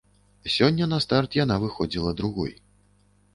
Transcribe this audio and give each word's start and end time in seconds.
Сёння 0.53 0.87
на 0.93 0.99
старт 1.05 1.37
яна 1.43 1.59
выходзіла 1.65 2.15
другой. 2.23 2.57